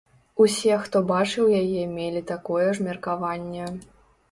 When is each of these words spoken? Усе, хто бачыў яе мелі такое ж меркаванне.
Усе, 0.45 0.71
хто 0.85 1.01
бачыў 1.11 1.51
яе 1.61 1.83
мелі 1.99 2.25
такое 2.33 2.65
ж 2.75 2.89
меркаванне. 2.91 3.71